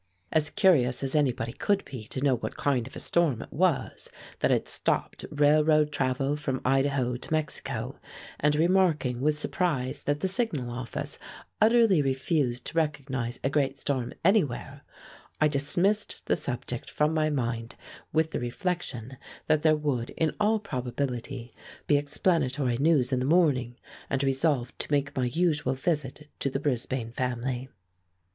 [0.31, 4.09] As curious as anybody could be to know what kind of a storm it was
[4.39, 7.99] that had stopped railroad travel from Idaho to Mexico,
[8.39, 11.19] and remarking with surprise that the Signal Office
[11.61, 14.81] utterly refused to recognize a great storm anywhere,
[15.39, 17.75] I dismissed the subject from my mind
[18.11, 21.53] with the reflection that there would in all probability
[21.85, 23.77] be explanatory news in the morning,
[24.09, 27.69] and resolved to make my usual visit to the Brisbane family.